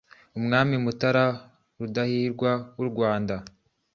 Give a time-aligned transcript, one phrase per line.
[0.39, 1.25] Umwami Mutara
[1.79, 3.35] Rudahigwa wu Rwanda